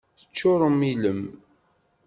[0.19, 1.21] Teččurem ilem.